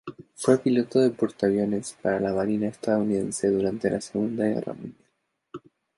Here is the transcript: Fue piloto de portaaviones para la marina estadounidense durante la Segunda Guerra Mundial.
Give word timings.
Fue 0.33 0.57
piloto 0.57 0.97
de 0.99 1.11
portaaviones 1.11 1.95
para 2.01 2.19
la 2.19 2.33
marina 2.33 2.67
estadounidense 2.67 3.51
durante 3.51 3.91
la 3.91 4.01
Segunda 4.01 4.45
Guerra 4.47 4.73
Mundial. 4.73 4.95